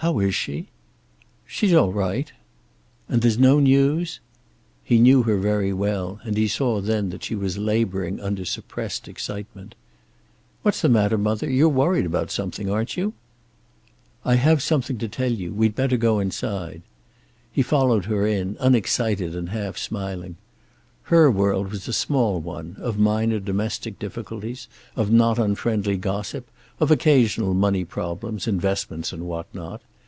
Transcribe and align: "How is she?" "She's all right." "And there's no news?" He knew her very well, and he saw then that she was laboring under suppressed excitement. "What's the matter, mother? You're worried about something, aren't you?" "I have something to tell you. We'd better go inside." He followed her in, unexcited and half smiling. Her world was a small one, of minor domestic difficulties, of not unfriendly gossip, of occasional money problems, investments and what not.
"How 0.00 0.20
is 0.20 0.32
she?" 0.32 0.68
"She's 1.44 1.74
all 1.74 1.92
right." 1.92 2.30
"And 3.08 3.20
there's 3.20 3.36
no 3.36 3.58
news?" 3.58 4.20
He 4.84 5.00
knew 5.00 5.24
her 5.24 5.36
very 5.38 5.72
well, 5.72 6.20
and 6.22 6.36
he 6.36 6.46
saw 6.46 6.80
then 6.80 7.10
that 7.10 7.24
she 7.24 7.34
was 7.34 7.58
laboring 7.58 8.20
under 8.20 8.44
suppressed 8.44 9.08
excitement. 9.08 9.74
"What's 10.62 10.80
the 10.82 10.88
matter, 10.88 11.18
mother? 11.18 11.50
You're 11.50 11.68
worried 11.68 12.06
about 12.06 12.30
something, 12.30 12.70
aren't 12.70 12.96
you?" 12.96 13.12
"I 14.24 14.36
have 14.36 14.62
something 14.62 14.98
to 14.98 15.08
tell 15.08 15.32
you. 15.32 15.52
We'd 15.52 15.74
better 15.74 15.96
go 15.96 16.20
inside." 16.20 16.82
He 17.50 17.62
followed 17.62 18.04
her 18.04 18.24
in, 18.24 18.56
unexcited 18.60 19.34
and 19.34 19.48
half 19.48 19.76
smiling. 19.76 20.36
Her 21.10 21.28
world 21.28 21.72
was 21.72 21.88
a 21.88 21.92
small 21.92 22.38
one, 22.38 22.76
of 22.78 22.98
minor 23.00 23.40
domestic 23.40 23.98
difficulties, 23.98 24.68
of 24.94 25.10
not 25.10 25.40
unfriendly 25.40 25.96
gossip, 25.96 26.46
of 26.80 26.92
occasional 26.92 27.54
money 27.54 27.84
problems, 27.84 28.46
investments 28.46 29.12
and 29.12 29.24
what 29.26 29.52
not. 29.52 29.82